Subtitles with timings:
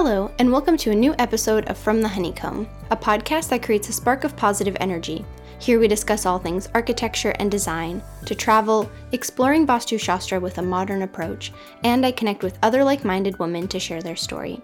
[0.00, 3.88] Hello, and welcome to a new episode of From the Honeycomb, a podcast that creates
[3.88, 5.24] a spark of positive energy.
[5.58, 10.62] Here we discuss all things architecture and design, to travel, exploring Vastu Shastra with a
[10.62, 14.62] modern approach, and I connect with other like minded women to share their story.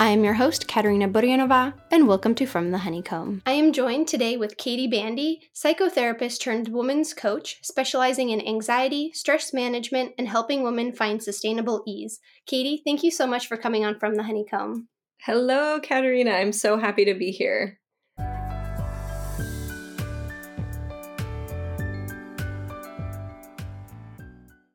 [0.00, 3.42] I am your host, Katerina Burianova, and welcome to From the Honeycomb.
[3.46, 9.52] I am joined today with Katy Bandy, psychotherapist turned women's coach, specializing in anxiety, stress
[9.52, 12.20] management, and helping women find sustainable ease.
[12.46, 14.88] Katy, thank you so much for coming on From the Honeycomb.
[15.20, 16.32] Hello, Katerina.
[16.32, 17.78] I'm so happy to be here.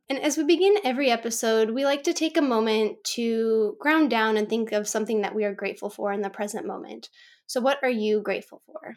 [0.09, 4.37] And as we begin every episode, we like to take a moment to ground down
[4.37, 7.09] and think of something that we are grateful for in the present moment.
[7.45, 8.95] So, what are you grateful for?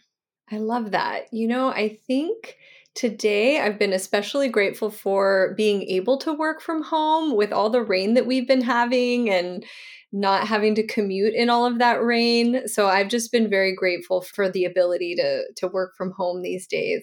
[0.52, 1.24] I love that.
[1.32, 2.57] You know, I think
[2.95, 7.82] today I've been especially grateful for being able to work from home with all the
[7.82, 9.65] rain that we've been having and
[10.13, 12.66] not having to commute in all of that rain.
[12.66, 16.66] So I've just been very grateful for the ability to to work from home these
[16.66, 17.02] days.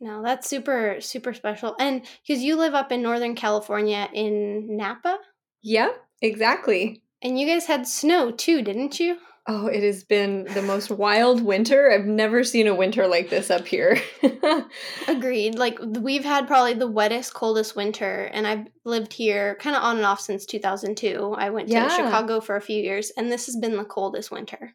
[0.00, 1.74] No, that's super, super special.
[1.78, 5.18] And because you live up in Northern California in Napa?
[5.62, 7.02] Yeah, exactly.
[7.22, 9.18] And you guys had snow too, didn't you?
[9.48, 11.92] Oh, it has been the most wild winter.
[11.92, 13.96] I've never seen a winter like this up here.
[15.08, 15.54] Agreed.
[15.54, 19.98] Like we've had probably the wettest, coldest winter, and I've lived here kind of on
[19.98, 21.36] and off since 2002.
[21.38, 21.88] I went to yeah.
[21.88, 24.74] Chicago for a few years, and this has been the coldest winter.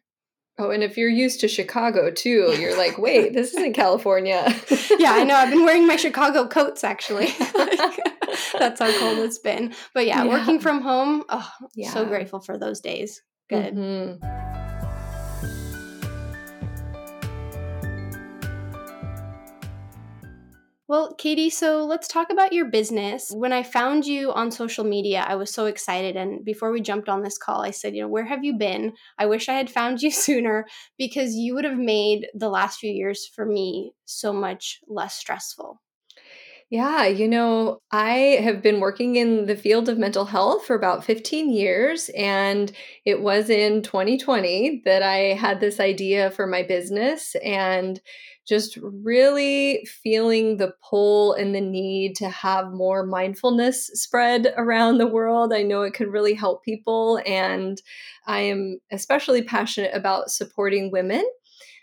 [0.58, 4.44] Oh, and if you're used to Chicago too, you're like, wait, this isn't California.
[4.98, 5.34] yeah, I know.
[5.34, 7.26] I've been wearing my Chicago coats actually.
[8.58, 9.74] That's how cold it's been.
[9.94, 10.30] But yeah, yeah.
[10.30, 11.90] working from home, oh, yeah.
[11.92, 13.22] so grateful for those days.
[13.48, 13.74] Good.
[13.74, 14.51] Mm-hmm.
[20.92, 23.30] Well, Katy, so let's talk about your business.
[23.30, 26.16] When I found you on social media, I was so excited.
[26.16, 28.92] And before we jumped on this call, I said, you know, where have you been?
[29.18, 30.66] I wish I had found you sooner
[30.98, 35.80] because you would have made the last few years for me so much less stressful.
[36.68, 41.04] Yeah, you know, I have been working in the field of mental health for about
[41.04, 42.10] 15 years.
[42.16, 42.72] And
[43.04, 47.34] it was in 2020 that I had this idea for my business.
[47.44, 48.00] And
[48.46, 55.06] just really feeling the pull and the need to have more mindfulness spread around the
[55.06, 55.52] world.
[55.52, 57.20] I know it could really help people.
[57.24, 57.80] And
[58.26, 61.24] I am especially passionate about supporting women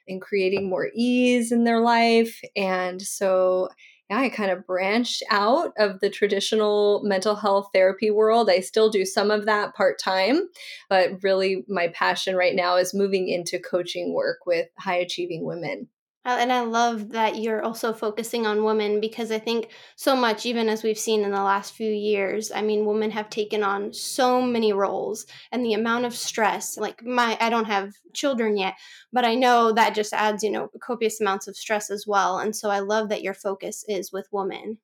[0.08, 2.42] and creating more ease in their life.
[2.56, 3.70] And so,
[4.10, 8.50] yeah, I kind of branched out of the traditional mental health therapy world.
[8.50, 10.50] I still do some of that part time,
[10.90, 15.88] but really my passion right now is moving into coaching work with high achieving women.
[16.26, 20.46] Uh, and I love that you're also focusing on women because I think so much,
[20.46, 23.94] even as we've seen in the last few years, I mean, women have taken on
[23.94, 26.78] so many roles and the amount of stress.
[26.78, 28.76] Like, my, I don't have children yet,
[29.14, 32.40] but I know that just adds, you know, copious amounts of stress as well.
[32.40, 34.78] And so I love that your focus is with women.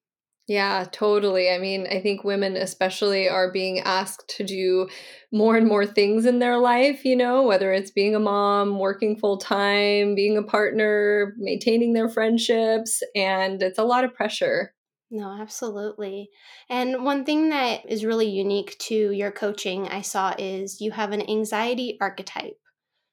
[0.48, 1.50] Yeah, totally.
[1.50, 4.88] I mean, I think women, especially, are being asked to do
[5.32, 9.18] more and more things in their life, you know, whether it's being a mom, working
[9.18, 14.76] full time, being a partner, maintaining their friendships, and it's a lot of pressure.
[15.10, 16.30] No, absolutely.
[16.70, 21.12] And one thing that is really unique to your coaching I saw is you have
[21.12, 22.60] an anxiety archetype.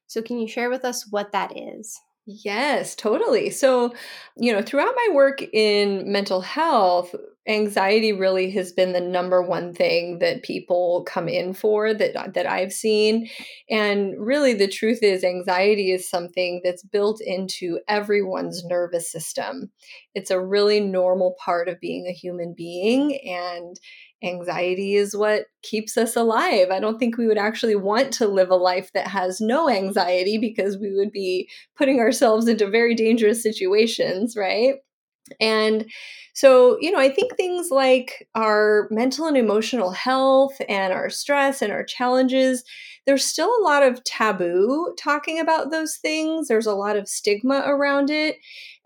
[0.05, 1.99] So, can you share with us what that is?
[2.25, 3.49] Yes, totally.
[3.49, 3.93] So,
[4.37, 7.13] you know, throughout my work in mental health,
[7.47, 12.45] anxiety really has been the number one thing that people come in for that that
[12.45, 13.27] I've seen.
[13.69, 19.71] And really the truth is anxiety is something that's built into everyone's nervous system.
[20.15, 23.77] It's a really normal part of being a human being and
[24.23, 26.69] anxiety is what keeps us alive.
[26.71, 30.37] I don't think we would actually want to live a life that has no anxiety
[30.37, 34.75] because we would be putting ourselves into very dangerous situations, right?
[35.39, 35.85] And
[36.33, 41.61] so, you know, I think things like our mental and emotional health and our stress
[41.61, 42.63] and our challenges,
[43.05, 46.47] there's still a lot of taboo talking about those things.
[46.47, 48.37] There's a lot of stigma around it.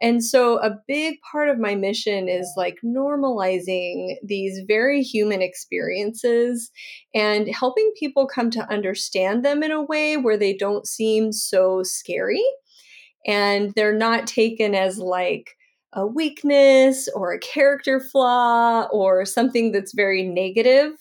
[0.01, 6.69] And so, a big part of my mission is like normalizing these very human experiences
[7.15, 11.81] and helping people come to understand them in a way where they don't seem so
[11.83, 12.43] scary
[13.25, 15.56] and they're not taken as like,
[15.93, 20.93] a weakness or a character flaw or something that's very negative.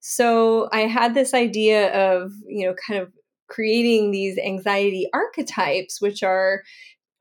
[0.00, 3.12] So I had this idea of, you know, kind of
[3.48, 6.62] creating these anxiety archetypes, which are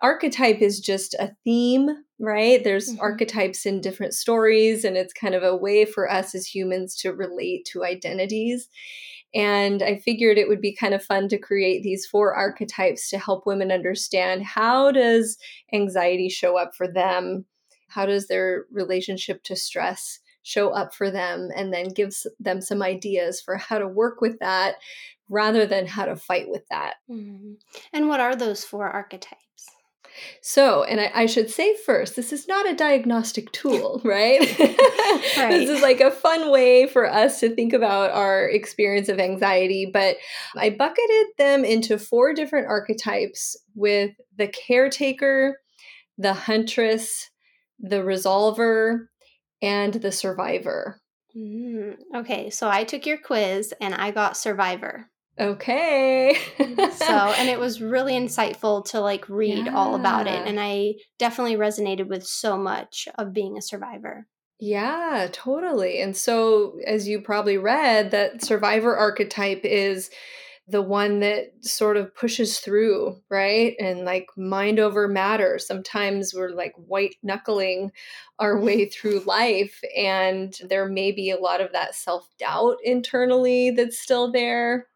[0.02, 2.64] archetype is just a theme, right?
[2.64, 3.00] There's Mhm.
[3.02, 7.14] archetypes in different stories, and it's kind of a way for us as humans to
[7.14, 8.70] relate to identities.
[9.34, 13.20] And I figured it would be kind of fun to create these four archetypes to
[13.20, 15.38] help women understand how does
[15.74, 17.46] anxiety show up for them?
[17.90, 21.50] How does their relationship to stress show up for them?
[21.56, 24.76] And then gives them some ideas for how to work with that
[25.30, 26.96] rather than how to fight with that.
[27.10, 27.58] Mhm.
[27.94, 29.68] And what are those four archetypes?
[30.42, 34.40] So, and I, I should say first, this is not a diagnostic tool, right?
[35.38, 35.52] Right.
[35.52, 39.90] This is like a fun way for us to think about our experience of anxiety.
[39.92, 40.18] But
[40.56, 45.60] I bucketed them into four different archetypes with the caretaker,
[46.18, 47.30] the huntress,
[47.80, 49.08] the resolver,
[49.62, 51.02] and the survivor.
[51.36, 55.10] Mm, okay, so I took your quiz and I got survivor.
[55.40, 56.38] Okay.
[56.96, 57.06] So,
[57.38, 60.46] and it was really insightful to like read all about it.
[60.46, 64.28] And I definitely resonated with so much of being a survivor.
[64.60, 66.02] Yeah, totally.
[66.02, 70.10] And so, as you probably read, that survivor archetype is
[70.68, 73.76] the one that sort of pushes through, right?
[73.80, 75.58] And like mind over matter.
[75.58, 77.92] Sometimes we're like white knuckling
[78.38, 83.72] our way through life, and there may be a lot of that self doubt internally
[83.72, 84.88] that's still there.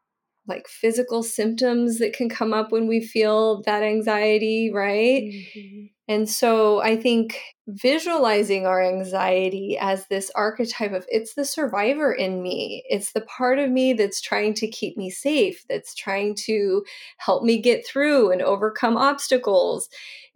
[0.47, 5.23] Like physical symptoms that can come up when we feel that anxiety, right?
[5.23, 5.89] Mhm.
[6.09, 12.41] And so I think visualizing our anxiety as this archetype of it's the survivor in
[12.43, 12.83] me.
[12.89, 16.83] It's the part of me that's trying to keep me safe, that's trying to
[17.19, 19.87] help me get through and overcome obstacles.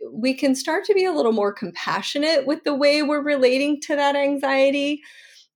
[0.10, 3.96] We can start to be a little more compassionate with the way we're relating to
[3.98, 5.02] that anxiety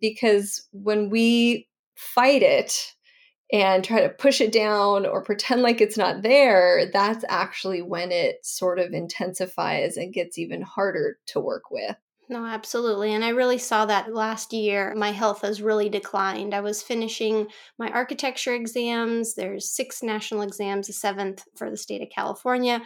[0.01, 2.93] because when we fight it,
[3.51, 8.11] and try to push it down or pretend like it's not there, that's actually when
[8.11, 11.95] it sort of intensifies and gets even harder to work with.
[12.29, 13.13] No, absolutely.
[13.13, 14.95] And I really saw that last year.
[14.95, 16.53] My health has really declined.
[16.53, 19.33] I was finishing my architecture exams.
[19.33, 22.81] There's six national exams, a seventh for the state of California.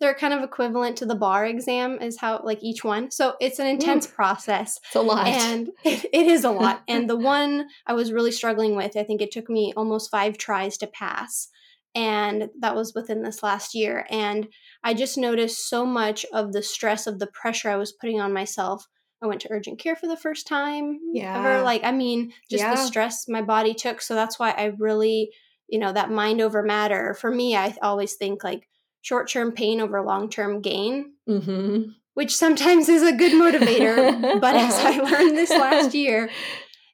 [0.00, 3.10] They're kind of equivalent to the bar exam, is how, like each one.
[3.10, 4.78] So it's an intense process.
[4.86, 5.26] It's a lot.
[5.26, 6.82] And it, it is a lot.
[6.88, 10.38] and the one I was really struggling with, I think it took me almost five
[10.38, 11.48] tries to pass.
[11.94, 14.06] And that was within this last year.
[14.08, 14.48] And
[14.84, 18.32] I just noticed so much of the stress of the pressure I was putting on
[18.32, 18.86] myself.
[19.20, 21.36] I went to urgent care for the first time Yeah.
[21.38, 21.64] ever.
[21.64, 22.70] Like, I mean, just Yeah.
[22.70, 24.00] the stress my body took.
[24.00, 25.32] So that's why I really,
[25.66, 27.14] you know, that mind over matter.
[27.14, 28.68] For me, I always think like
[29.02, 31.90] short term pain over long term gain mm-hmm.
[32.14, 34.40] which sometimes is a good motivator.
[34.40, 36.30] but as I learned this last year,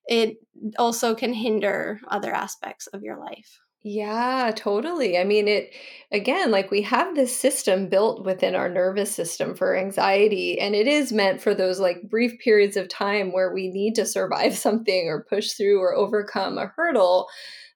[0.06, 0.36] it
[0.78, 3.60] also can hinder other aspects of your life.
[3.86, 5.18] Yeah, totally.
[5.18, 5.74] I mean, it
[6.10, 10.86] again, like we have this system built within our nervous system for anxiety, and it
[10.86, 15.08] is meant for those like brief periods of time where we need to survive something
[15.08, 17.28] or push through or overcome a hurdle.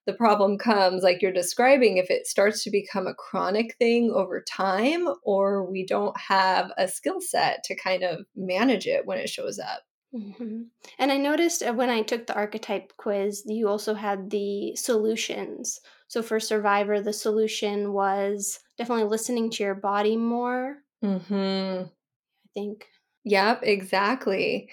[0.09, 4.41] The problem comes, like you're describing, if it starts to become a chronic thing over
[4.41, 9.29] time, or we don't have a skill set to kind of manage it when it
[9.29, 9.83] shows up.
[10.11, 10.63] hmm
[10.97, 15.79] And I noticed uh, when I took the archetype quiz, you also had the solutions.
[16.07, 22.87] So for Survivor, the solution was definitely listening to your body more, hmm I think.
[23.25, 24.69] Yep, exactly.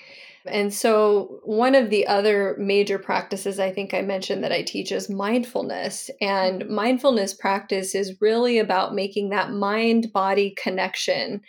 [0.46, 4.92] And so, one of the other major practices I think I mentioned that I teach
[4.92, 6.08] is mindfulness.
[6.20, 6.68] And mm.
[6.70, 11.40] mindfulness practice is really about making that mind body connection.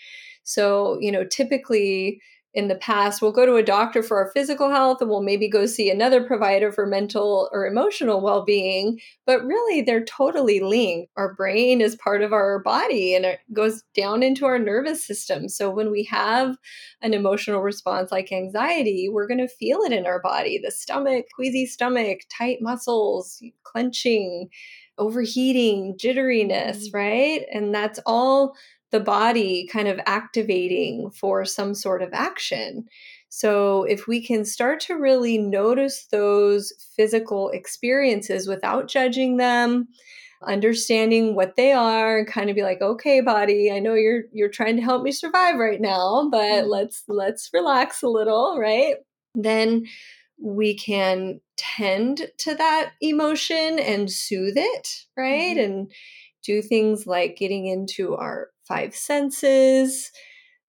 [0.44, 2.20] So, you know, typically
[2.54, 5.48] in the past, we'll go to a doctor for our physical health and we'll maybe
[5.48, 9.00] go see another provider for mental or emotional well being.
[9.26, 11.12] But really, they're totally linked.
[11.18, 15.50] Our brain is part of our body and it goes down into our nervous system.
[15.50, 16.56] So, when we have
[17.02, 21.26] an emotional response like anxiety, we're going to feel it in our body the stomach,
[21.36, 24.50] queasy stomach, tight muscles, clenching,
[24.98, 26.94] overheating, jitteriness, Mhm.
[26.94, 27.46] right?
[27.54, 28.56] And that's all
[28.98, 32.86] the body kind of activating for some sort of action.
[33.30, 39.88] So, if we can start to really notice those physical experiences without judging them,
[40.44, 44.50] understanding what they are and kind of be like okay body i know you're you're
[44.50, 46.68] trying to help me survive right now but Mhm.
[46.68, 48.98] let's let's relax a little right
[49.34, 49.86] then
[50.40, 55.64] we can tend to that emotion and soothe it right Mhm.
[55.66, 55.92] and
[56.48, 60.10] do things like getting into our five senses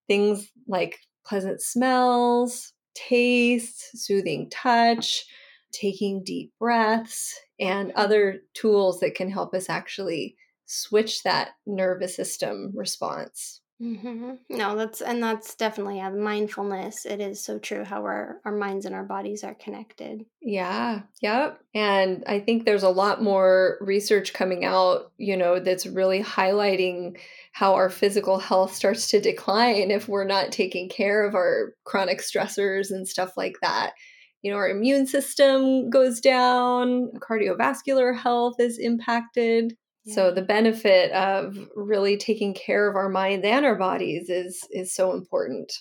[0.07, 5.25] things like pleasant smells taste soothing touch
[5.71, 12.71] taking deep breaths and other tools that can help us actually switch that nervous system
[12.75, 13.61] response.
[13.81, 14.31] Mm-hmm.
[14.49, 17.05] No, that's and that's definitely yeah, mindfulness.
[17.05, 20.25] It is so true how our our minds and our bodies are connected.
[20.41, 21.61] Yeah, yep.
[21.73, 27.19] And I think there's a lot more research coming out, you know, that's really highlighting
[27.53, 32.19] how our physical health starts to decline if we're not taking care of our chronic
[32.19, 33.93] stressors and stuff like that.
[34.41, 39.77] You know, our immune system goes down, cardiovascular health is impacted.
[40.13, 44.93] So the benefit of really taking care of our minds and our bodies is is
[44.93, 45.71] so important.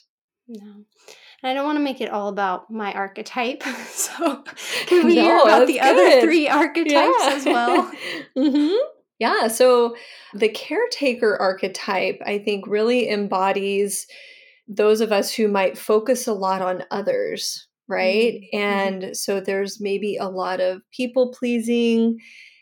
[0.48, 0.84] No.
[1.42, 3.62] And I don't want to make it all about my archetype.
[3.98, 4.42] So
[4.86, 5.82] can we no, hear about the good.
[5.82, 7.32] other three archetypes yeah.
[7.32, 7.92] as well?
[8.36, 8.76] mm-hmm.
[9.18, 9.48] Yeah.
[9.48, 9.96] So
[10.34, 14.06] the caretaker archetype, I think, really embodies
[14.68, 18.34] those of us who might focus a lot on others, right?
[18.34, 18.58] Mm-hmm.
[18.58, 22.18] And so there's maybe a lot of people pleasing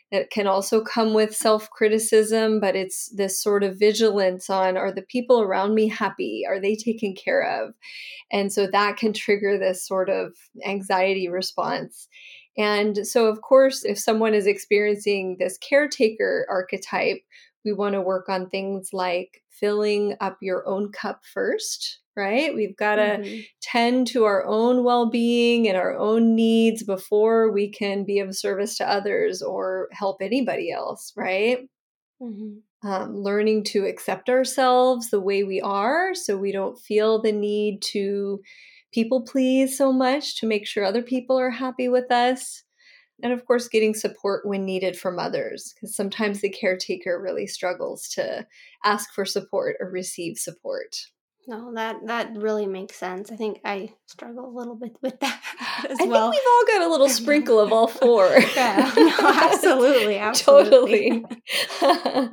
[0.09, 4.91] it can also come with self criticism, but it's this sort of vigilance on are
[4.91, 6.43] the people around me happy?
[6.47, 7.73] Are they taken care of?
[8.31, 10.33] And so that can trigger this sort of
[10.65, 12.07] anxiety response.
[12.57, 17.21] And so, of course, if someone is experiencing this caretaker archetype,
[17.63, 22.53] we want to work on things like filling up your own cup first, right?
[22.53, 23.39] We've got to mm-hmm.
[23.61, 28.35] tend to our own well being and our own needs before we can be of
[28.35, 31.59] service to others or help anybody else, right?
[32.21, 32.87] Mm-hmm.
[32.87, 37.81] Um, learning to accept ourselves the way we are so we don't feel the need
[37.93, 38.41] to
[38.93, 42.63] people please so much to make sure other people are happy with us.
[43.23, 48.07] And of course, getting support when needed from others, because sometimes the caretaker really struggles
[48.09, 48.45] to
[48.83, 50.95] ask for support or receive support.
[51.49, 53.31] No, that that really makes sense.
[53.31, 55.41] I think I struggle a little bit with that
[55.89, 56.29] as I well.
[56.29, 58.27] think we've all got a little sprinkle of all four.
[58.55, 61.23] yeah, no, absolutely, absolutely.
[61.79, 62.29] totally.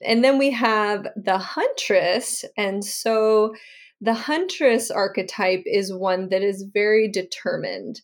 [0.00, 3.54] and then we have the huntress, and so
[4.00, 8.02] the huntress archetype is one that is very determined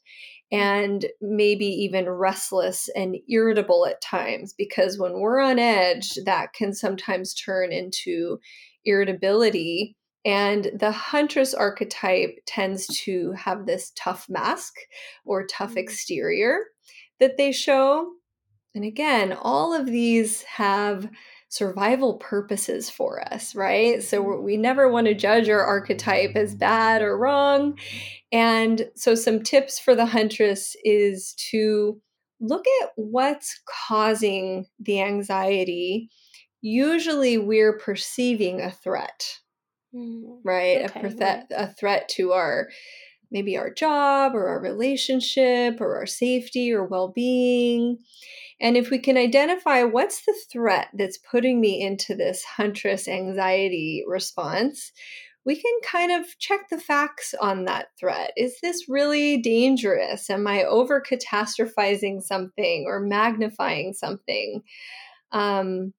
[0.53, 0.59] mm.
[0.59, 6.75] and maybe even restless and irritable at times because when we're on edge, that can
[6.75, 8.41] sometimes turn into
[8.85, 14.75] irritability and the huntress archetype tends to have this tough mask
[15.25, 15.79] or tough mm.
[15.79, 16.59] exterior
[17.21, 18.11] that they show.
[18.75, 21.09] And again, all of these have
[21.49, 24.03] survival purposes for us, right?
[24.03, 24.45] So mm-hmm.
[24.45, 27.79] we never want to judge our archetype as bad or wrong.
[28.33, 32.01] And so, some tips for the huntress is to
[32.41, 36.11] look at what's causing the anxiety.
[36.61, 39.39] Usually, we're perceiving a threat
[39.95, 40.91] mm, right?
[40.91, 42.69] Okay, a, threat, a threat to our
[43.31, 47.99] maybe our job or our relationship or our safety or well-being.
[48.61, 54.05] And if we can identify what's the threat that's putting me into this huntress anxiety
[54.07, 54.93] response,
[55.45, 58.31] we can kind of check the facts on that threat.
[58.37, 60.31] Is this really dangerous?
[60.31, 64.63] Am I over catastrophizing something or magnifying something?
[65.33, 65.93] Um,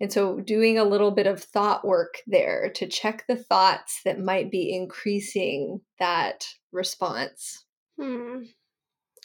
[0.00, 4.20] and so, doing a little bit of thought work there to check the thoughts that
[4.20, 7.64] might be increasing that response.
[7.98, 8.42] Hmm.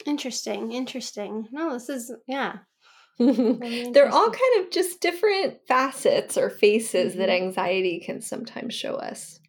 [0.06, 0.72] Interesting.
[0.72, 1.48] Interesting.
[1.52, 2.58] No, this is, yeah.
[3.20, 7.20] They're all kind of just different facets or faces mm-hmm.
[7.20, 9.40] that anxiety can sometimes show us.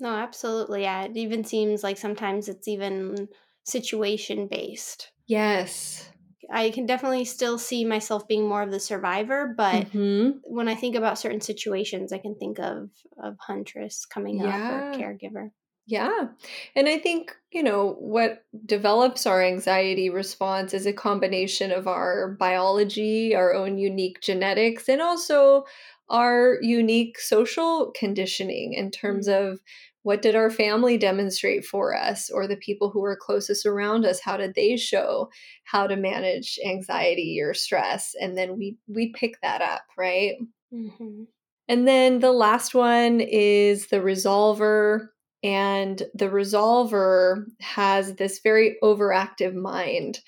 [0.00, 0.82] No, absolutely.
[0.82, 1.02] Yeah.
[1.02, 3.28] It even seems like sometimes it's even
[3.64, 5.12] situation based.
[5.26, 6.09] Yes.
[6.52, 10.38] I can definitely still see myself being more of the survivor, but mm-hmm.
[10.44, 12.90] when I think about certain situations, I can think of
[13.22, 14.46] of huntress coming yeah.
[14.48, 15.50] up or caregiver.
[15.86, 16.28] Yeah.
[16.76, 22.36] And I think, you know, what develops our anxiety response is a combination of our
[22.38, 25.64] biology, our own unique genetics, and also
[26.08, 29.52] our unique social conditioning in terms mm-hmm.
[29.52, 29.60] of
[30.02, 34.20] what did our family demonstrate for us or the people who were closest around us
[34.20, 35.30] how did they show
[35.64, 38.14] how to manage anxiety or stress?
[38.20, 40.34] And then we we pick that up right?
[40.72, 41.24] Mm-hmm.
[41.68, 45.08] and then the last one is the resolver
[45.42, 50.20] and the resolver has this very overactive mind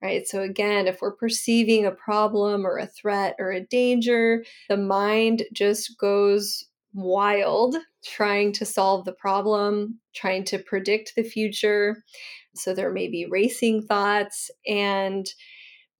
[0.00, 0.28] right?
[0.28, 5.42] So again if we're perceiving a problem or a threat or a danger the mind
[5.52, 12.04] just goes wild trying to solve the problem, trying to predict the future.
[12.54, 14.50] So there may be racing thoughts.
[14.66, 15.26] And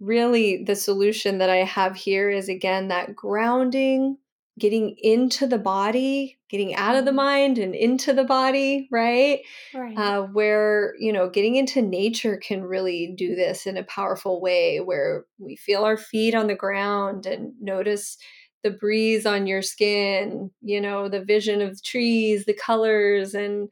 [0.00, 4.16] really, the solution that I have here is again that grounding,
[4.59, 7.16] getting into the body, getting out of the mm-hmm.
[7.16, 9.40] mind and into the body, right?
[9.75, 9.97] right.
[9.97, 14.78] Uh, where, you know, getting into nature can really do this in a powerful way
[14.78, 18.16] where we feel our feet on the ground and notice
[18.68, 23.68] the breeze on your skin, you know, the vision of trees, the colors, and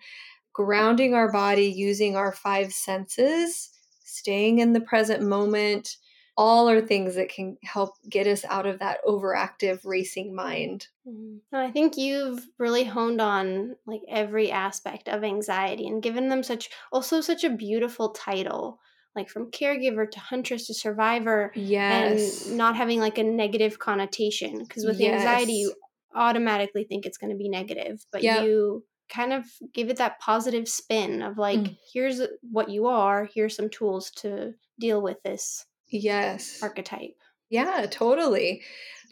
[0.52, 3.70] grounding our body using our five senses,
[4.04, 5.96] staying in the present moment.
[6.38, 10.86] All are things that can help get us out of that overactive racing mind.
[11.08, 11.54] Mm-hmm.
[11.54, 16.68] I think you've really honed on like every aspect of anxiety and given them such
[16.92, 18.80] also such a beautiful title
[19.16, 24.58] like from caregiver to huntress to survivor yes and not having like a negative connotation
[24.58, 25.20] because with yes.
[25.20, 25.75] anxiety you
[26.14, 28.44] automatically think it's going to be negative but yep.
[28.44, 31.76] you kind of give it that positive spin of like mm.
[31.92, 37.14] here's what you are here's some tools to deal with this yes archetype
[37.50, 38.62] yeah totally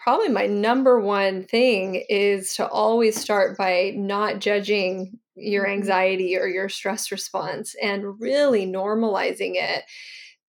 [0.03, 5.73] probably my number one thing is to always start by not judging your mm-hmm.
[5.73, 9.85] anxiety or your stress response and really normalizing it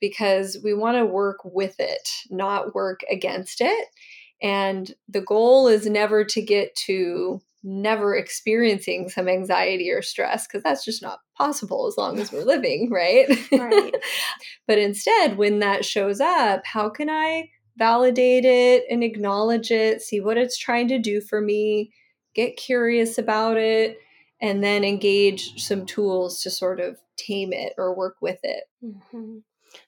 [0.02, 3.88] because we want to work with it, not work against it.
[4.42, 10.62] And the goal is never to get to never experiencing some anxiety or stress because
[10.62, 13.28] that's just not possible as long as we're living, right?
[13.52, 13.96] Right.
[14.68, 20.22] but instead, when that shows up, how can I validate it and acknowledge it, see
[20.22, 21.92] what it's trying to do for me,
[22.36, 23.98] get curious about it,
[24.46, 28.66] and then engage some tools to sort of tame it or work with it.
[28.84, 29.38] Mm-hmm.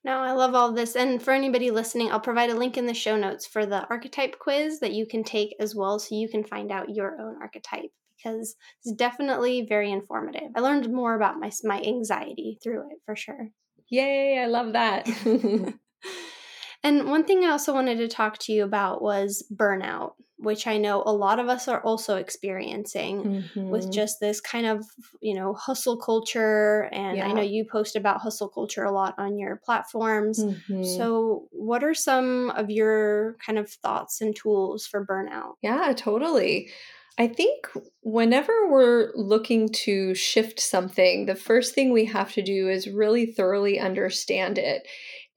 [0.03, 0.95] Now, I love all this.
[0.95, 4.39] And for anybody listening, I'll provide a link in the show notes for the archetype
[4.39, 7.91] quiz that you can take as well so you can find out your own archetype
[8.17, 10.49] because it's definitely very informative.
[10.55, 13.49] I learned more about my, my anxiety through it for sure.
[13.89, 15.07] Yay, I love that.
[16.87, 20.77] And one thing I also wanted to talk to you about was burnout, which I
[20.77, 23.67] know a lot of us are also experiencing mm-hmm.
[23.67, 24.85] with just this kind of,
[25.21, 26.87] you know, hustle culture.
[26.93, 27.27] And yeah.
[27.27, 30.41] I know you post about hustle culture a lot on your platforms.
[30.41, 30.85] Mm-hmm.
[30.85, 35.55] So, what are some of your kind of thoughts and tools for burnout?
[35.61, 36.69] Yeah, totally.
[37.17, 37.67] I think
[38.01, 43.25] whenever we're looking to shift something, the first thing we have to do is really
[43.25, 44.87] thoroughly understand it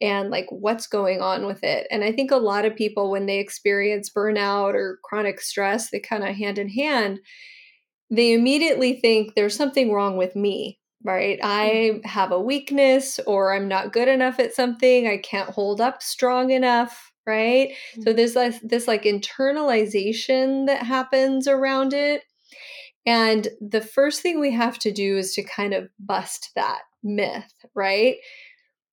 [0.01, 1.87] and like what's going on with it.
[1.91, 6.01] And I think a lot of people, when they experience burnout or chronic stress, they
[6.01, 7.21] kind of hand in hand,
[8.11, 11.39] they immediately think there's something wrong with me, right?
[11.43, 12.09] I mm-hmm.
[12.09, 16.51] have a weakness or I'm not good enough at something, I can't hold up strong
[16.51, 17.71] enough, right?
[17.71, 18.03] Mm-hmm.
[18.03, 22.23] So there's this, this like internalization that happens around it.
[23.07, 27.53] And the first thing we have to do is to kind of bust that myth,
[27.75, 28.17] right?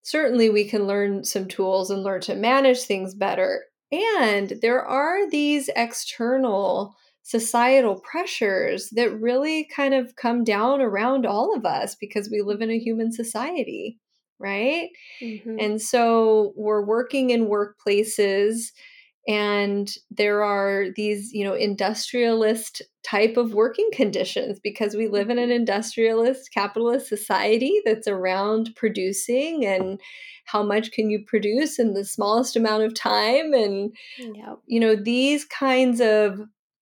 [0.07, 3.65] Certainly we can learn some tools and learn to manage things better.
[3.91, 11.53] And there are these external societal pressures that really kind of come down around all
[11.53, 13.99] of us because we live in a human society,
[14.39, 14.87] right?
[15.21, 15.57] Mm-hmm.
[15.59, 18.71] And so we're working in workplaces
[19.27, 25.37] and there are these you know industrialist type of working conditions because we live in
[25.37, 25.57] an mm-hmm.
[25.57, 29.99] industrialist capitalist society that's around producing and
[30.45, 33.95] how much can you produce in the smallest amount of time and
[34.65, 36.39] you know these kinds of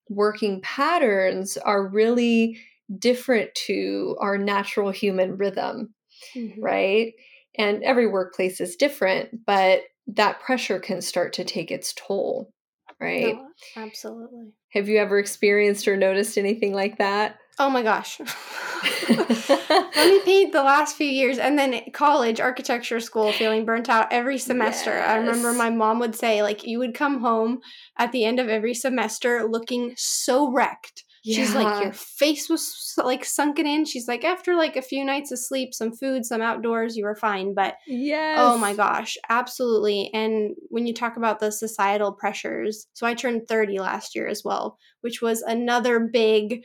[0.10, 2.60] working patterns are really
[3.00, 5.94] different to our natural human rhythm
[6.36, 6.62] mm-hmm.
[6.62, 7.14] right
[7.58, 12.52] and every workplace is different but that pressure can start to take its toll,
[13.00, 13.36] right?
[13.76, 14.52] Absolutely.
[14.74, 17.38] Have you ever experienced or noticed anything like that?
[17.58, 18.20] Oh my gosh.
[19.10, 24.12] Let me paint the last few years and then college, architecture school, feeling burnt out
[24.12, 24.90] every semester.
[24.90, 25.10] Yes.
[25.10, 27.60] I remember my mom would say, like, you would come home
[27.98, 31.38] at the end of every semester looking so wrecked yeah.
[31.38, 33.86] She's like, your face was like sunken in.
[33.86, 37.16] She's like, after like a few nights of sleep, some food, some outdoors, you were
[37.16, 37.56] fine.
[37.56, 38.38] But yes.
[38.40, 40.12] oh my gosh, absolutely.
[40.14, 44.44] And when you talk about the societal pressures, so I turned 30 last year as
[44.46, 46.64] well, which was another big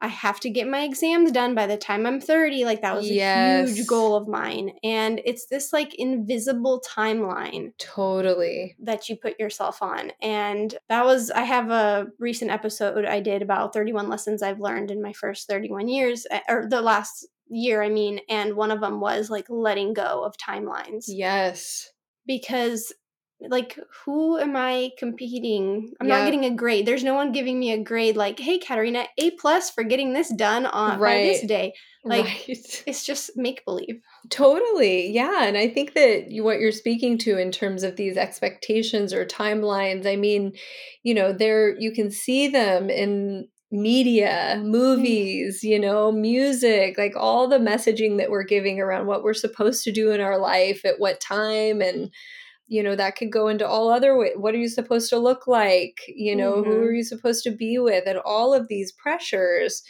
[0.00, 2.64] I have to get my exams done by the time I'm 30.
[2.64, 3.68] Like that was yes.
[3.68, 4.72] a huge goal of mine.
[4.84, 7.72] And it's this like invisible timeline.
[7.78, 8.76] Totally.
[8.80, 10.12] That you put yourself on.
[10.22, 14.90] And that was I have a recent episode I did about 31 lessons I've learned
[14.90, 18.80] in my first 31 years eh, or the last year, I mean, and one of
[18.80, 21.06] them was like letting go of timelines.
[21.08, 21.90] Yes.
[22.26, 22.92] Because
[23.40, 27.70] like who am i competing i'm not getting a grade there's no one giving me
[27.70, 31.20] a grade like hey katerina a plus for getting this done on right.
[31.20, 31.72] by this day
[32.04, 32.82] like right.
[32.86, 37.38] it's just make believe totally yeah and i think that you, what you're speaking to
[37.38, 40.52] in terms of these expectations or timelines i mean
[41.04, 44.64] you know there you can see them in media, mm.
[44.64, 49.84] movies, you know, music, like all the messaging that we're giving around what we're supposed
[49.84, 52.10] to do in our life at what time and
[52.68, 55.46] you know that could go into all other ways what are you supposed to look
[55.46, 56.70] like you know mm-hmm.
[56.70, 59.82] who are you supposed to be with and all of these pressures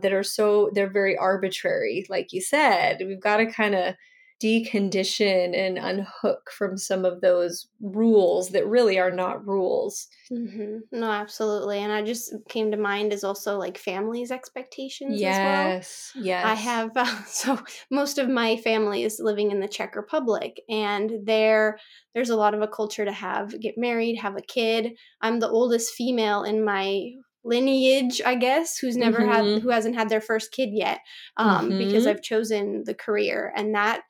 [0.00, 3.94] that are so they're very arbitrary like you said we've got to kind of
[4.42, 10.08] decondition and unhook from some of those rules that really are not rules.
[10.30, 10.78] Mm-hmm.
[10.92, 11.78] No, absolutely.
[11.78, 16.24] And I just came to mind is also like families' expectations yes, well.
[16.24, 16.44] Yes.
[16.44, 17.58] I have, uh, so
[17.90, 21.78] most of my family is living in the Czech Republic, and there,
[22.14, 24.92] there's a lot of a culture to have get married, have a kid.
[25.20, 27.12] I'm the oldest female in my
[27.46, 29.30] lineage i guess who's never mm-hmm.
[29.30, 31.00] had who hasn't had their first kid yet
[31.36, 31.76] um, mm-hmm.
[31.76, 34.00] because i've chosen the career and that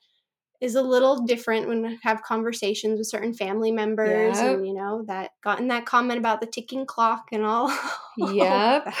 [0.61, 4.55] is a little different when we have conversations with certain family members yep.
[4.55, 7.69] and you know that gotten that comment about the ticking clock and all
[8.17, 8.93] yep.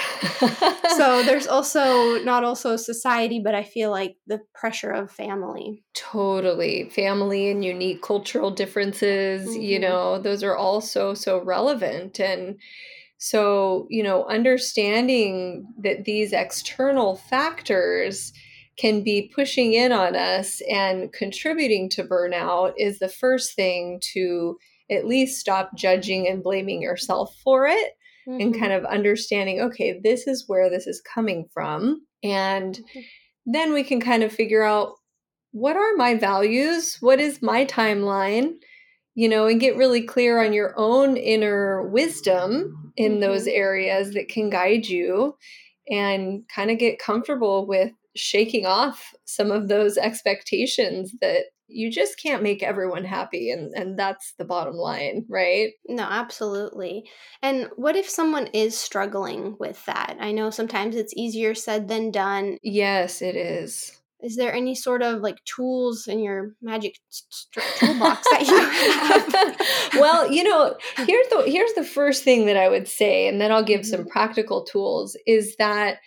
[0.97, 5.83] so there's also not also society but i feel like the pressure of family.
[5.93, 6.89] Totally.
[6.89, 9.61] Family and unique cultural differences mm-hmm.
[9.61, 12.19] you know those are all so so relevant.
[12.19, 12.59] And
[13.17, 18.33] so you know understanding that these external factors
[18.77, 24.57] can be pushing in on us and contributing to burnout is the first thing to
[24.91, 27.93] at least stop judging and blaming yourself for it
[28.27, 28.39] mm-hmm.
[28.39, 32.99] and kind of understanding okay this is where this is coming from and mm-hmm.
[33.45, 34.93] then we can kind of figure out
[35.51, 38.53] what are my values what is my timeline
[39.15, 43.21] you know and get really clear on your own inner wisdom in mm-hmm.
[43.21, 45.35] those areas that can guide you
[45.89, 52.21] and kind of get comfortable with shaking off some of those expectations that you just
[52.21, 55.71] can't make everyone happy and and that's the bottom line right?
[55.87, 57.09] No absolutely.
[57.41, 60.17] And what if someone is struggling with that?
[60.19, 62.57] I know sometimes it's easier said than done.
[62.61, 63.99] Yes it is.
[64.21, 66.95] Is there any sort of like tools in your magic
[67.79, 69.61] toolbox that you have?
[70.01, 73.51] Well you know here's the here's the first thing that i would say and then
[73.51, 73.91] i'll give mm-hmm.
[73.91, 75.99] some practical tools is that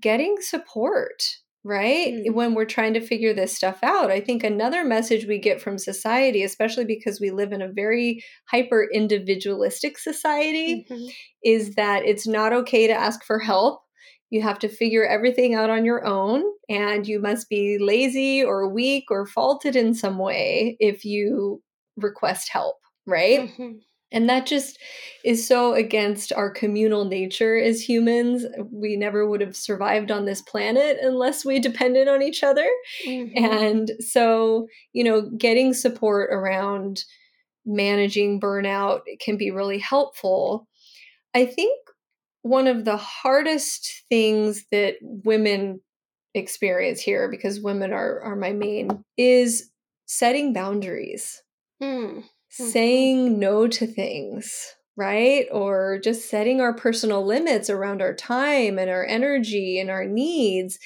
[0.00, 1.22] getting support
[1.68, 2.14] right?
[2.14, 2.32] Mm.
[2.32, 4.10] When we're trying to figure this stuff out.
[4.10, 8.24] I think another message we get from society, especially because we live in a very
[8.46, 11.06] hyper individualistic society, mm-hmm.
[11.44, 13.82] is that it's not okay to ask for help.
[14.30, 18.72] You have to figure everything out on your own, and you must be lazy or
[18.72, 21.62] weak or faulted in some way if you
[21.98, 22.76] request help,
[23.06, 23.40] right?
[23.40, 23.72] Mm-hmm.
[24.10, 24.78] And that just
[25.24, 28.46] is so against our communal nature as humans.
[28.72, 32.66] We never would have survived on this planet unless we depended on each other.
[33.06, 33.44] Mm-hmm.
[33.44, 37.04] And so, you know, getting support around
[37.66, 40.66] managing burnout can be really helpful.
[41.34, 41.78] I think
[42.42, 45.80] one of the hardest things that women
[46.34, 49.70] experience here, because women are, are my main, is
[50.06, 51.42] setting boundaries.
[51.82, 52.20] Mm mm-hmm.
[52.54, 52.70] Mm-hmm.
[52.70, 55.46] saying no to things, right?
[55.52, 60.78] Or just setting our personal limits around our time and our energy and our needs.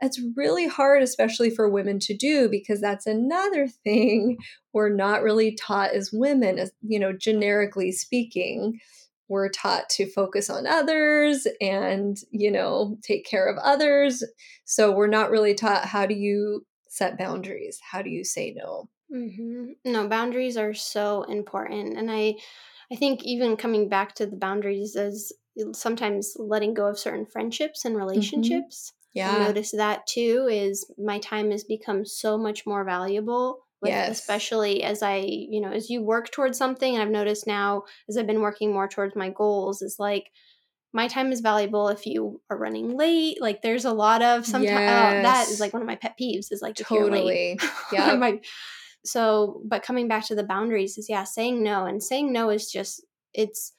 [0.00, 4.38] That's really hard, especially for women to do, because that's another thing
[4.72, 8.80] we're not really taught as women, as you know, generically speaking.
[9.28, 14.24] We're taught to focus on others and you know take care of others.
[14.64, 17.78] So we're not really taught how do you set boundaries?
[17.92, 19.90] How do you say no Mm-hmm.
[19.90, 22.34] No, boundaries are so important, and I,
[22.92, 25.32] I think even coming back to the boundaries is
[25.72, 28.04] sometimes letting go of certain friendships and mm-hmm.
[28.04, 28.92] relationships.
[28.92, 29.18] Mm-hmm.
[29.18, 30.48] Yeah, I notice that too.
[30.50, 33.66] Is my time has become so much more valuable.
[33.82, 34.20] With, yes.
[34.20, 38.18] especially as I, you know, as you work towards something, and I've noticed now as
[38.18, 40.30] I've been working more towards my goals, is like
[40.92, 43.40] my time is valuable if you are running late.
[43.40, 45.14] Like there's a lot of sometimes yes.
[45.18, 47.58] oh, that is like one of my pet peeves is like totally.
[47.92, 48.14] Yeah.
[48.16, 48.40] my
[49.04, 51.86] so, but coming back to the boundaries is yeah, saying no.
[51.86, 53.72] And saying no is just, it's,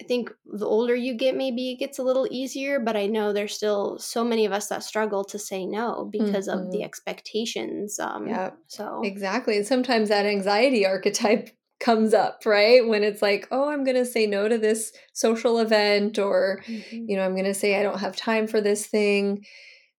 [0.00, 3.32] I think the older you get, maybe it gets a little easier, but I know
[3.32, 6.58] there's still so many of us that struggle to say no because mm-hmm.
[6.58, 6.84] of the mm-hmm.
[6.84, 8.00] expectations.
[8.00, 8.50] Um, yeah.
[8.66, 9.56] So, exactly.
[9.56, 12.86] And sometimes that anxiety archetype comes up, right?
[12.86, 17.04] When it's like, oh, I'm going to say no to this social event, or, mm-hmm.
[17.08, 19.44] you know, I'm going to say I don't have time for this thing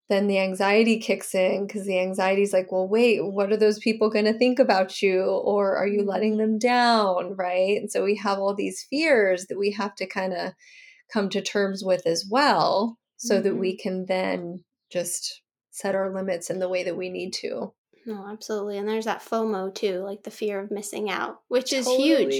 [0.08, 3.80] then the anxiety kicks in because the anxiety is like, well, wait, what are those
[3.80, 5.24] people going to think about you?
[5.24, 6.42] Or are you letting mm-hmm.
[6.42, 7.36] them down?
[7.36, 7.78] Right.
[7.78, 10.54] And so we have all these fears that we have to kind of
[11.12, 13.44] come to terms with as well so mm-hmm.
[13.44, 15.42] that we can then just
[15.72, 17.74] set our limits in the way that we need to.
[18.06, 18.78] No, absolutely.
[18.78, 22.36] And there's that FOMO too, like the fear of missing out, which is huge.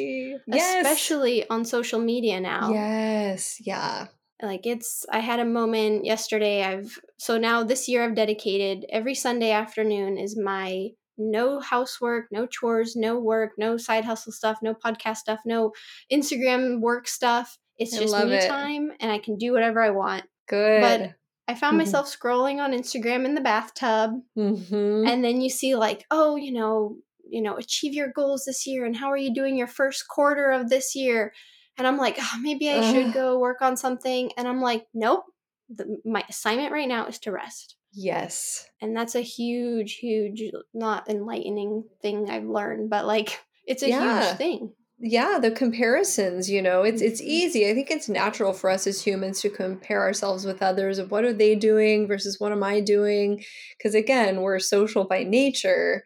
[0.46, 0.86] Yes.
[0.86, 2.72] Especially on social media now.
[2.72, 3.58] Yes.
[3.60, 4.08] Yeah
[4.42, 9.16] like it's i had a moment yesterday i've so now this year i've dedicated every
[9.16, 14.74] sunday afternoon is my no housework, no chores, no work, no side hustle stuff, no
[14.74, 15.72] podcast stuff, no
[16.12, 17.58] Instagram work stuff.
[17.78, 18.48] It's I just me it.
[18.50, 20.26] time and I can do whatever I want.
[20.48, 20.82] Good.
[20.82, 21.14] But
[21.48, 21.86] I found Mhm.
[21.86, 25.08] myself scrolling on Instagram in the bathtub Mhm.
[25.08, 28.86] and then you see like, oh, you know, you know, achieve your goals this year
[28.86, 31.34] and how are you doing your first quarter of this year?
[31.78, 34.32] And I'm like, oh, maybe I should go work on something.
[34.38, 35.26] And I'm like, nope.
[35.70, 37.76] The, my assignment right now is to rest.
[37.92, 38.68] yes.
[38.82, 44.22] And that's a huge, huge, not enlightening thing I've learned, but like it's a Yeah.
[44.22, 44.74] huge thing.
[45.00, 47.26] yeah the comparisons you know it's it's Mhm.
[47.26, 51.12] easy i think it's natural for us as humans to compare ourselves with others of
[51.12, 53.44] what are they doing versus what am i doing
[53.78, 56.06] because again we're social by nature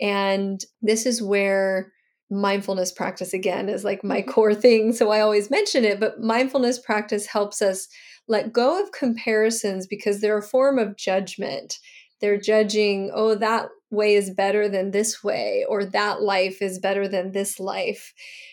[0.00, 1.92] and this is where
[2.30, 4.26] mindfulness practice again is like my Mhm.
[4.28, 7.88] core thing so i always mention it but mindfulness practice helps us
[8.26, 11.78] let go of comparisons because they're a form of judgment
[12.20, 17.08] they're judging oh that way is better than this way or that life is better
[17.08, 18.12] than this life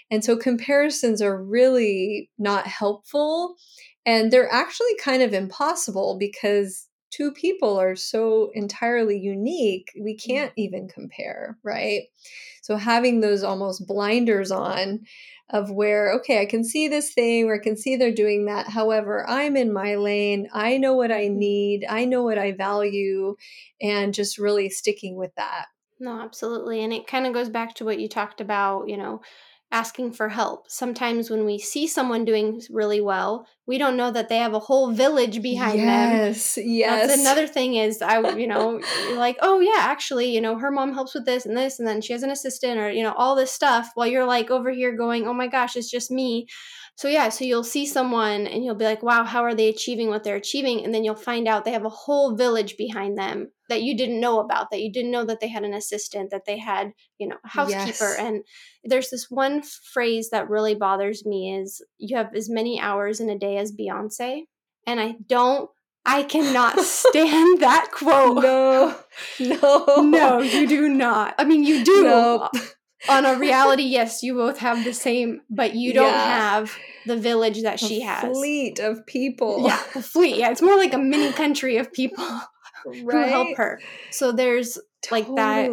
[0.09, 3.55] and so comparisons are really not helpful
[4.05, 10.53] and they're actually kind of impossible because two people are so entirely unique we can't
[10.57, 12.03] even compare right?
[12.61, 15.05] So having those almost blinders on
[15.51, 18.67] of where okay i can see this thing or i can see they're doing that.
[18.67, 20.49] However i'm in my lane.
[20.53, 21.29] I know what i Mhm.
[21.29, 21.85] need.
[21.89, 23.35] I know what i value
[23.81, 25.67] and just really sticking with that.
[25.99, 26.83] No, absolutely.
[26.83, 29.21] And it kind of goes back to what you talked about, you know,
[29.75, 30.71] asking for help.
[30.71, 34.59] Sometimes when we see someone doing really well, we don't know that they have a
[34.59, 35.87] whole village behind them.
[35.87, 38.79] yes yes That's another thing is I, you know,
[39.15, 41.99] like, oh yeah, actually, you know, her mom helps with this and this, and then
[41.99, 44.95] she has an assistant or, you know, all this stuff while you're like over here
[44.95, 46.47] going, oh my gosh, it's just me.
[46.97, 50.07] So yeah, so you'll see someone and you'll be like, wow, how are they achieving
[50.07, 50.83] what they're achieving?
[50.83, 54.21] And then you'll find out they have a whole village behind them that you didn't
[54.21, 57.27] know about, that you didn't know that they had an assistant, that they had, you
[57.27, 58.15] know, a housekeeper.
[58.15, 58.17] Yes.
[58.17, 58.43] And
[58.85, 63.29] there's this one phrase that really bothers me is you have as many hours in
[63.29, 64.43] a day as Beyonce.
[64.87, 65.69] And I don't
[66.05, 68.41] I cannot stand that quote.
[68.41, 68.95] no
[69.39, 71.35] no No, you do not.
[71.37, 72.03] I mean, you do.
[72.03, 72.51] Nope.
[73.09, 76.39] On a reality, yes, you both have the same, but you don't Yeah.
[76.39, 78.23] have the village that A she has.
[78.35, 80.37] fleet of people Yeah, the fleet.
[80.37, 82.23] Yeah, it's more like a mini country of people
[82.83, 83.79] who help her.
[84.11, 84.77] So there's
[85.11, 85.69] like that.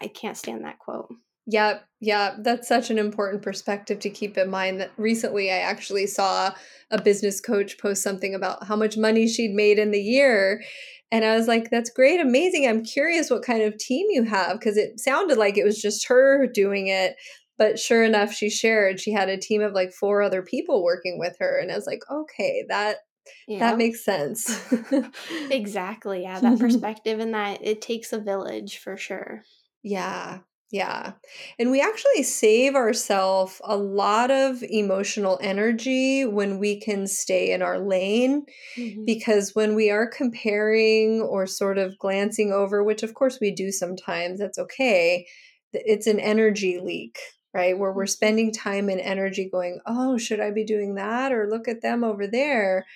[0.00, 1.08] I can't stand that quote.
[1.48, 2.34] Yep, yep.
[2.40, 4.80] that's such an important perspective to keep in mind.
[4.80, 6.52] That recently I actually saw
[6.90, 10.62] a business coach post something about how much money she'd made in the year.
[11.12, 12.66] And I was like, that's great, amazing.
[12.66, 16.08] I'm curious what kind of team you have because it sounded like it was just
[16.08, 17.16] her doing it.
[17.58, 21.18] But sure enough, she shared she had a team of like four other people working
[21.18, 21.58] with her.
[21.58, 22.98] And I was like, okay, that
[23.46, 23.58] Yeah.
[23.60, 24.48] that makes sense.
[25.50, 26.22] exactly.
[26.22, 29.42] Yeah, that perspective and that it takes a village for sure.
[29.82, 30.40] Yeah,
[30.72, 31.12] yeah.
[31.58, 37.62] And we actually save ourselves a lot of emotional energy when we can stay in
[37.62, 38.44] our lane.
[38.76, 39.06] Mhm.
[39.06, 43.72] Because when we are comparing or sort of glancing over, which of course we do
[43.72, 45.26] sometimes, that's okay,
[45.72, 47.18] it's an energy leak.
[47.54, 48.06] Right, where we're Mhm.
[48.06, 51.32] spending time and energy going, oh, should I be doing that?
[51.32, 52.86] Or look at them over there.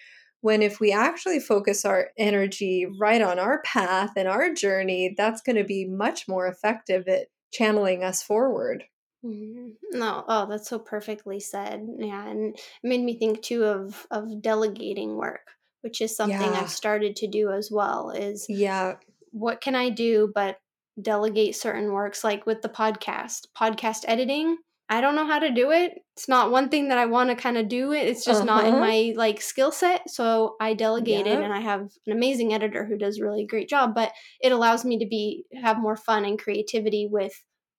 [0.42, 5.42] When if we actually focus our energy right on our path and our journey, that's
[5.42, 8.84] going to be much more effective at channeling us forward.
[9.24, 9.76] Mhm.
[9.92, 11.86] No, oh, that's so perfectly said.
[11.98, 15.46] Yeah, and it made me think too of of delegating work,
[15.82, 16.60] which is something Yeah.
[16.62, 18.10] I've started to do as well.
[18.10, 18.96] Is Yeah.
[19.32, 20.58] what can I do but
[21.00, 24.58] delegate certain works like with the podcast, podcast editing.
[24.90, 25.92] I don't know how to do it.
[26.16, 28.08] It's not one thing that I want to kind of do it.
[28.08, 28.80] It's just not in Uh-huh.
[28.80, 30.10] my like skill set.
[30.10, 33.68] So I delegate it and I have an amazing editor who does a really great
[33.68, 37.32] job, but it allows me to be have more fun and creativity with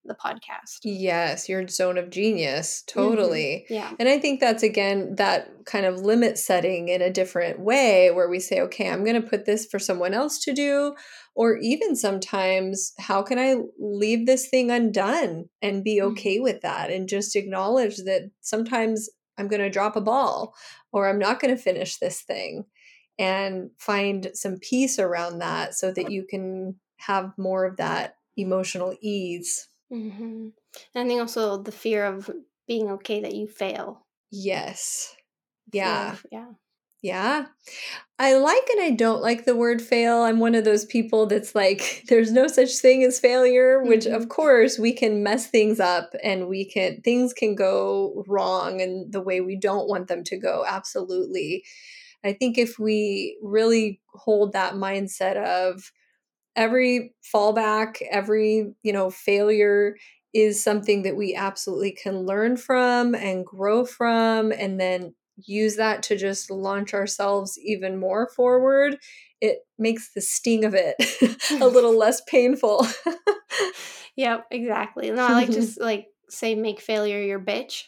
[0.06, 0.80] the podcast.
[0.84, 2.84] Yes, your zone of genius.
[2.88, 2.94] Mhm.
[2.94, 3.66] Totally.
[3.70, 3.92] Yeah.
[4.00, 8.30] And I think that's again that kind of limit setting in a different way where
[8.30, 10.96] we say, okay, I'm going to put this for someone else to do.
[11.36, 16.12] Or even sometimes, how can I leave this thing undone and be Mhm.
[16.12, 20.54] okay with that and just acknowledge that sometimes I'm going to drop a ball
[20.92, 22.66] or I'm not going to finish this thing
[23.20, 28.96] and find some peace around that so that you can have more of that emotional
[29.02, 29.68] ease.
[29.92, 30.50] Hmm
[30.96, 32.30] And I think also the fear of
[32.68, 34.06] being okay that you fail.
[34.32, 35.16] Yes.
[35.74, 36.14] Yeah.
[36.14, 36.48] of- yeah.
[37.04, 37.46] Yeah.
[38.20, 40.22] I like and I don't like the word fail.
[40.22, 44.30] I'm one of those people that's like, there's no such thing as failure, which of
[44.30, 49.22] course we can mess things up and we can, things can go wrong in the
[49.22, 50.64] way we don't want them to go.
[50.68, 51.64] Absolutely.
[52.24, 55.92] I think if we really hold that mindset of,
[56.56, 59.96] every fallback, every, you know, failure
[60.34, 65.14] is something that we absolutely can learn from and grow from and then
[65.46, 68.98] use that to just launch ourselves even more forward
[69.42, 70.96] it makes the sting of it
[71.62, 72.86] a little less painful.
[74.16, 75.10] Yep exactly.
[75.12, 77.86] No i like just like say make failure your bitch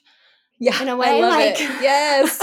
[0.64, 1.60] yeah in a way like it.
[1.82, 2.40] yes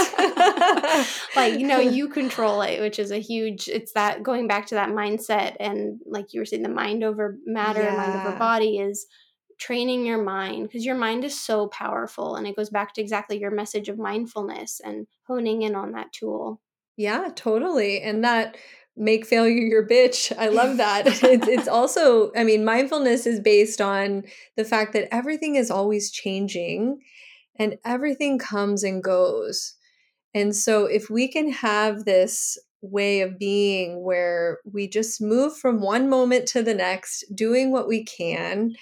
[1.35, 4.75] like you know you control it which is a huge it's that going back to
[4.75, 7.95] that mindset and like you were saying the mind over matter yeah.
[7.95, 9.07] mind over body is
[9.59, 13.39] training your mind because your mind is so powerful and it goes back to exactly
[13.39, 16.61] your message of mindfulness and honing in on that tool
[16.97, 18.55] yeah totally and that
[18.97, 23.79] make failure your bitch i love that it's, it's also i mean mindfulness is based
[23.79, 24.23] on
[24.57, 26.99] the fact that everything is always changing
[27.57, 29.75] and everything comes and goes
[30.33, 35.81] and so if we can have this way of being where we just move from
[35.81, 38.73] one moment to the next doing what we can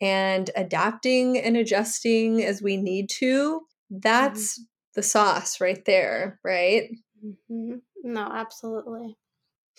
[0.00, 3.98] and adapting and adjusting as we need to, mm-hmm.
[4.00, 4.64] that's mm-hmm.
[4.94, 6.90] the sauce right there, right?
[7.24, 7.76] Mm-hmm.
[8.02, 9.16] No, absolutely.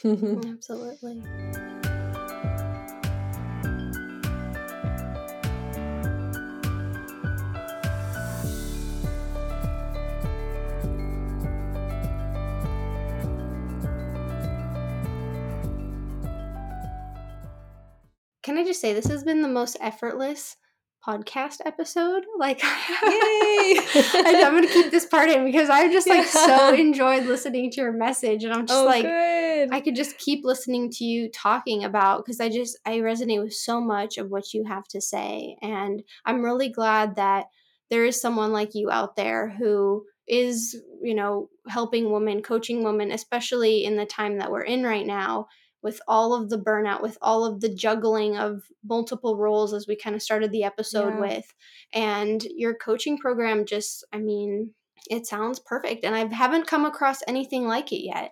[0.05, 1.23] absolutely.
[18.47, 20.55] Can I just say this has been the most effortless
[21.05, 22.23] podcast episode.
[22.39, 22.63] Like,
[23.03, 23.77] Yay!
[23.93, 27.81] I'm going to keep this part in because I just like so enjoyed listening to
[27.81, 29.67] your message, and I'm just oh, like, good.
[29.73, 33.53] I could just keep listening to you talking about because I just I resonate with
[33.53, 37.47] so much of what you have to say, and I'm really glad that
[37.89, 43.11] there is someone like you out there who is you know helping women coaching women
[43.11, 45.47] especially in the time that we're in right now
[45.83, 49.95] with all of the burnout, with all of the juggling of multiple roles, as we
[49.95, 51.19] kind of started the episode yeah.
[51.19, 51.53] with.
[51.93, 54.71] And your coaching program just, I mean,
[55.09, 56.03] it sounds perfect.
[56.03, 58.31] And I haven't come across anything like it yet.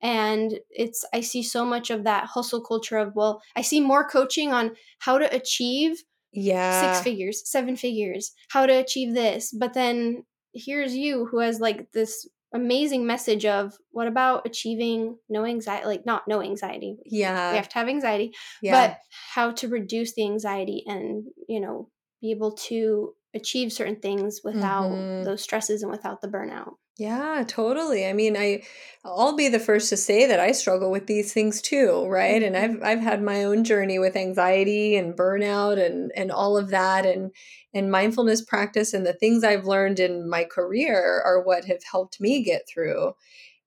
[0.00, 4.06] And it's, I see so much of that hustle culture of, well, I see more
[4.08, 6.02] coaching on how to achieve
[6.34, 11.60] yeah six figures seven figures how to achieve this but then here's you who has
[11.60, 17.50] like this amazing message of what about achieving no anxiety like not no anxiety yeah
[17.50, 18.72] we have to have anxiety yeah.
[18.72, 18.98] but
[19.34, 21.90] how to reduce the anxiety and you know
[22.22, 25.24] be able to achieve certain things without mm-hmm.
[25.24, 28.06] those stresses and without the burnout yeah, totally.
[28.06, 28.62] I mean, I
[29.04, 32.40] I'll be the first to say that I struggle with these things too, right?
[32.40, 32.54] Mm-hmm.
[32.54, 36.70] And I've I've had my own journey with anxiety and burnout and and all of
[36.70, 37.32] that and
[37.74, 42.20] and mindfulness practice and the things I've learned in my career are what have helped
[42.20, 43.14] me get through.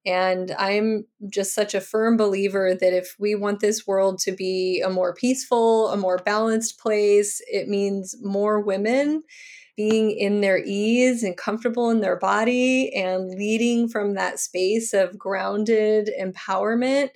[0.06, 4.82] And I'm just such a firm believer that if we want this world to be
[4.86, 9.24] a more peaceful, a more balanced place, it means more women
[9.78, 15.18] being in their ease and comfortable in their body and leading from that space of
[15.18, 17.12] grounded empowerment.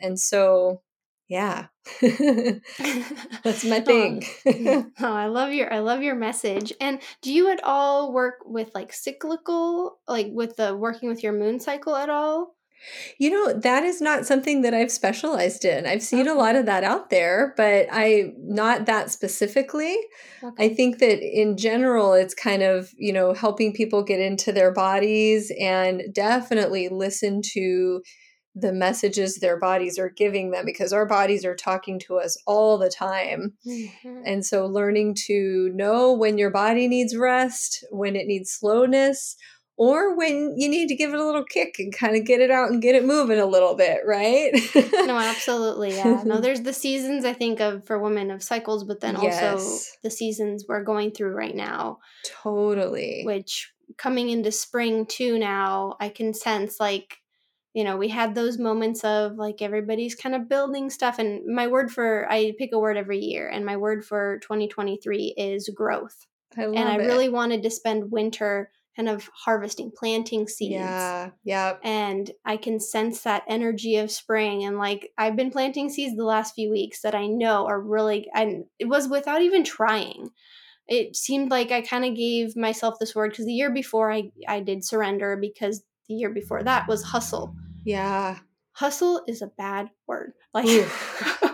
[0.00, 0.80] And so,
[1.28, 1.66] yeah,
[2.00, 4.24] that's my oh, thing.
[4.46, 6.72] oh, oh, I love your I love your message.
[6.80, 11.32] And do you at all work with like cyclical, like with the working with your
[11.32, 12.54] moon cycle at all?
[13.18, 15.86] You know, that is not something that I've specialized in.
[15.86, 16.30] I've seen okay.
[16.30, 19.96] a lot of that out there, but I not that specifically.
[20.42, 20.66] Okay.
[20.66, 24.72] I think that in general it's kind of, you know, helping people get into their
[24.72, 28.02] bodies and definitely listen to
[28.54, 32.78] the messages their bodies are giving them because our bodies are talking to us all
[32.78, 33.54] the time.
[33.66, 34.22] Mm-hmm.
[34.24, 39.36] And so learning to know when your body needs rest, when it needs slowness,
[39.76, 42.50] or when you need to give it a little kick and kind of get it
[42.50, 44.52] out and get it moving a little bit, right?
[44.74, 45.96] no, absolutely.
[45.96, 46.22] Yeah.
[46.24, 49.42] No, there's the seasons I think of for women of cycles, but then yes.
[49.42, 51.98] also the seasons we're going through right now.
[52.42, 53.22] Totally.
[53.24, 57.18] Which coming into spring too now, I can sense like
[57.74, 61.18] you know, we had those moments of like everybody's kind of building stuff.
[61.18, 65.34] And my word for, I pick a word every year, and my word for 2023
[65.36, 66.24] is growth.
[66.56, 66.78] I love it.
[66.78, 67.06] and I it.
[67.06, 70.74] really wanted to spend winter kind of harvesting, planting seeds.
[70.74, 71.30] Yeah.
[71.44, 71.76] Yeah.
[71.82, 74.64] And I can sense that energy of spring.
[74.64, 78.28] And like I've been planting seeds the last few weeks that I know are really
[78.34, 80.30] and it was without even trying.
[80.86, 84.30] It seemed like I kind of gave myself this word because the year before I,
[84.46, 87.56] I did surrender because the year before that was hustle.
[87.84, 88.38] Yeah.
[88.72, 90.32] Hustle is a bad word.
[90.52, 90.66] Like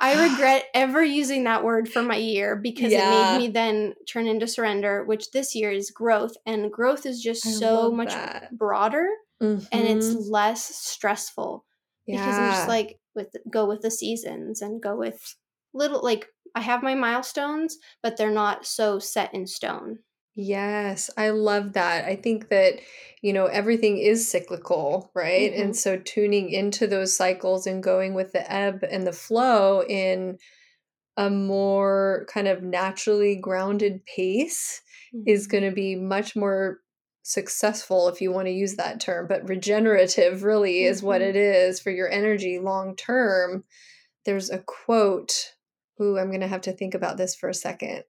[0.00, 3.08] I regret ever using that word for my year because yeah.
[3.08, 6.36] it made me then turn into surrender, which this year is growth.
[6.46, 8.56] And growth is just I so much that.
[8.56, 9.08] broader
[9.42, 9.64] mm-hmm.
[9.72, 10.30] and it's mm-hmm.
[10.30, 11.64] less stressful.
[12.06, 12.24] yeah.
[12.24, 15.36] because I'm just like with go with the seasons and go with
[15.74, 19.98] little like I have my milestones, but they're not so set in stone.
[20.40, 22.04] Yes, I love that.
[22.04, 22.74] I think that,
[23.22, 25.52] you know, everything is cyclical, right?
[25.52, 25.60] Mhm.
[25.62, 30.38] And so tuning into those cycles and going with the ebb and the flow in
[31.16, 34.82] a more kind of naturally grounded pace
[35.26, 36.80] is going to be much more
[37.24, 41.28] successful if you want to use that term, but regenerative really is what Mhm.
[41.30, 43.64] it is for your energy long term.
[44.26, 45.54] There's a quote.
[46.02, 48.04] Ooh, I'm going to have to think about this for a second.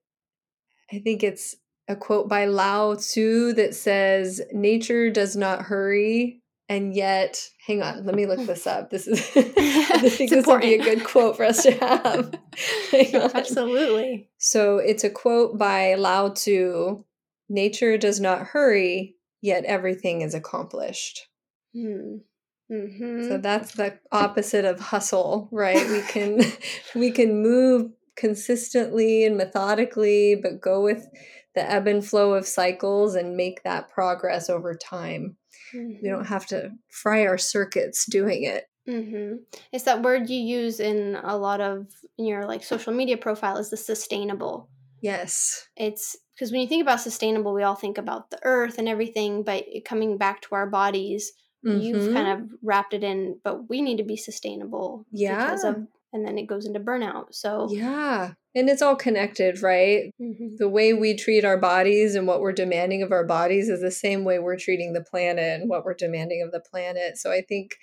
[0.92, 1.56] I think it's
[1.90, 6.40] a quote by Lao Tzu that says, Nature does not hurry.
[6.68, 8.90] And yet, hang on, let me look this up.
[8.90, 9.42] This is, I
[10.08, 12.32] think this would be a good quote for us to have.
[13.34, 14.30] Absolutely.
[14.38, 17.04] So it's a quote by Lao Tzu
[17.48, 21.26] Nature does not hurry, yet everything is accomplished.
[21.74, 22.18] Hmm.
[22.70, 23.26] Mm-hmm.
[23.26, 25.90] So that's the opposite of hustle, right?
[25.90, 26.40] We can
[26.94, 31.04] we can move consistently and methodically, but go with
[31.54, 35.36] the ebb and flow of cycles and make that progress over time.
[35.72, 38.64] We don't have to fry our circuits doing it.
[38.88, 39.36] Mm-hmm.
[39.72, 41.86] It's that word you use in a lot of
[42.16, 44.68] your like social media profile is the sustainable.
[45.00, 45.68] Yes.
[45.76, 49.44] It's because when you think about sustainable, we all think about the earth and everything,
[49.44, 51.32] but coming back to our bodies,
[51.62, 52.12] you've Mhm.
[52.14, 53.38] kind of wrapped it in.
[53.44, 55.70] But we need to be sustainable because Yeah.
[55.70, 57.34] of, and then it goes into burnout.
[57.34, 58.32] So Yeah.
[58.54, 60.12] And it's all connected, right?
[60.20, 60.56] Mhm.
[60.58, 63.90] the way we treat our bodies and what we're demanding of our bodies is the
[63.92, 67.16] same way we're treating the planet and what we're demanding of the planet.
[67.16, 67.76] So I think,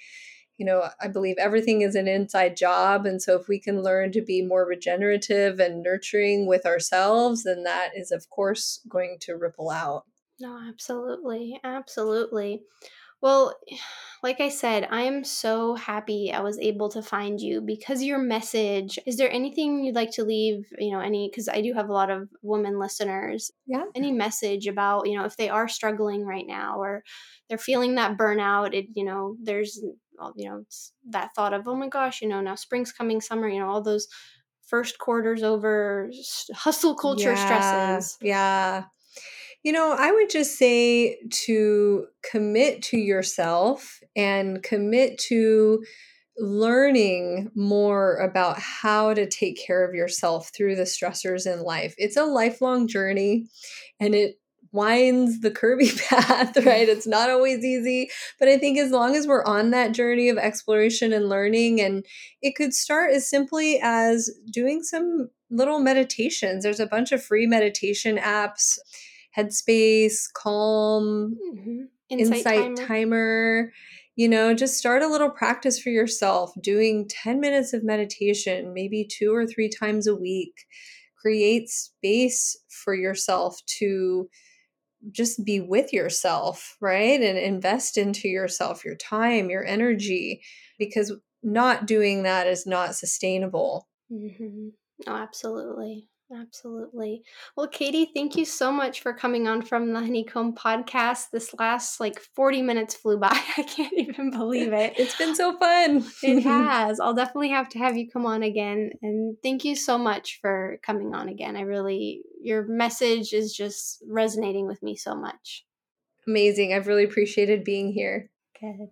[0.57, 3.05] you know, I believe everything is an inside job.
[3.05, 7.63] And so if we can learn to be more regenerative and nurturing with ourselves, then
[7.63, 10.03] that is, of course, going to ripple out.
[10.39, 11.59] No, absolutely.
[11.63, 12.63] Absolutely.
[13.21, 13.53] Well,
[14.23, 18.17] like I said, I am so happy I was able to find you because your
[18.17, 18.97] message.
[19.05, 21.93] Is there anything you'd like to leave, you know, any because I do have a
[21.93, 23.51] lot of women listeners.
[23.67, 23.85] Yeah.
[23.95, 27.03] Any message about, you know, if they are struggling right now or
[27.47, 29.79] they're feeling that burnout, it, you know, there's
[30.35, 33.47] you know, it's that thought of, oh my gosh, you know, now spring's coming, summer,
[33.47, 34.07] you know, all those
[34.65, 36.09] first quarters over
[36.53, 38.17] hustle culture Yeah, stresses.
[38.21, 38.85] Yeah.
[39.63, 45.83] You know, I would just say to commit to yourself and commit to
[46.37, 51.95] learning more about how to take care of yourself through the stressors in life.
[51.97, 53.47] It's a lifelong journey
[53.99, 54.39] and it
[54.71, 56.87] winds the curvy path, right?
[56.87, 60.37] It's not always easy, but I think as long as we're on that journey of
[60.37, 62.05] exploration and learning, and
[62.41, 66.63] it could start as simply as doing some little meditations.
[66.63, 68.77] There's a bunch of free meditation apps,
[69.37, 72.87] Headspace, Calm, hmm Insight, Insight, timer.
[72.87, 73.73] timer.
[74.15, 79.05] You know, just start a little practice for yourself, doing 10 minutes of meditation, maybe
[79.05, 80.53] two or three times a week.
[81.21, 84.29] Create space for yourself to
[85.11, 87.21] just be with yourself, right?
[87.21, 90.41] And invest into yourself, your time, your energy,
[90.79, 91.13] because
[91.43, 93.87] not doing that is not sustainable.
[94.09, 94.69] hmm
[95.05, 96.07] Oh, absolutely.
[96.35, 97.23] Absolutely.
[97.55, 101.29] Well, Katy, thank you so much for coming on from the Honeycomb podcast.
[101.31, 103.29] This last like 40 minutes flew by.
[103.57, 104.93] I can't even believe it.
[104.97, 106.03] It's been so fun.
[106.21, 106.99] It has.
[106.99, 108.91] I'll definitely have to have you come on again.
[109.01, 111.55] And thank you so much for coming on again.
[111.55, 115.63] I really, your message is just resonating with me so much.
[116.27, 116.73] Amazing.
[116.73, 118.29] I've really appreciated being here.
[118.59, 118.89] Good.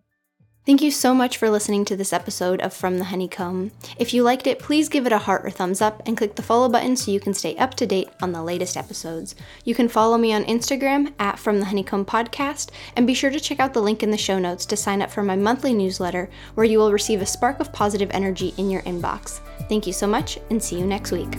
[0.66, 3.72] Thank you so much for listening to this episode of From the Honeycomb.
[4.00, 6.42] If you liked it, please give it a heart or thumbs up and click the
[6.42, 9.36] follow button so you can stay up to date on the latest episodes.
[9.64, 13.40] You can follow me on Instagram at From the Honeycomb Podcast and be sure to
[13.40, 16.32] check out the link in the show notes to sign up for my monthly newsletter
[16.56, 19.42] where you will receive a spark of positive energy in your inbox.
[19.70, 21.36] Thank you so much and see you next week.